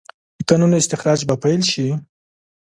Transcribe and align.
د 0.37 0.39
کانونو 0.49 0.75
استخراج 0.81 1.19
به 1.29 1.35
پیل 1.43 1.61
شي؟ 1.71 1.87